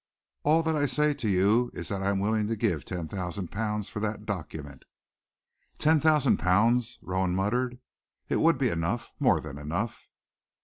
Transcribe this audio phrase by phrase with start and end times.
[0.41, 3.51] All that I say to you is that I am willing to give ten thousand
[3.51, 4.83] pounds for that document."
[5.77, 7.77] "Ten thousand pounds!" Rowan muttered.
[8.27, 10.09] "It would be enough more than enough."